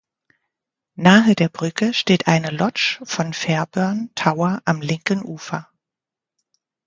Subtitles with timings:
[0.95, 5.69] Nahe der Brücke steht eine Lodge von Fairburn Tower am linken Ufer.